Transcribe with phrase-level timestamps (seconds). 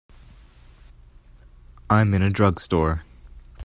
[1.87, 3.03] I'm in a drugstore.